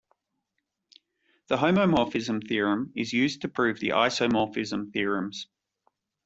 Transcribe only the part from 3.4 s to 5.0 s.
to prove the isomorphism